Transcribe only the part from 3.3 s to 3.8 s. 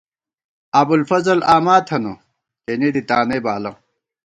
بالہ